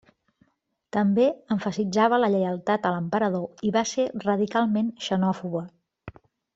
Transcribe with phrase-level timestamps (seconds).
[0.95, 1.25] També
[1.55, 5.67] emfasitzava la lleialtat a l'Emperador i va ser radicalment xenòfoba.